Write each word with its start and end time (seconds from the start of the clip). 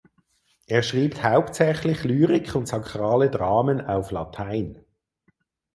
Er 0.65 0.81
schrieb 0.81 1.21
hauptsächlich 1.23 2.03
Lyrik 2.03 2.55
und 2.55 2.67
sakrale 2.67 3.29
Dramen 3.29 3.81
auf 3.85 4.09
Latein. 4.09 4.83